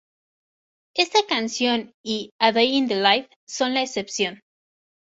Esta 0.95 1.19
canción 1.27 1.93
y 2.01 2.31
"A 2.39 2.51
Day 2.53 2.75
in 2.75 2.87
the 2.87 2.95
Life" 2.99 3.29
son 3.45 3.75
la 3.75 3.83
excepción. 3.83 4.41